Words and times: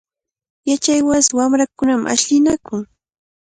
Yachaywasi 0.69 1.31
wamrakunami 1.37 2.05
ashllinakun. 2.13 2.81